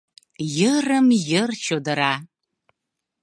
[0.57, 2.13] Йырым-йыр чодыра.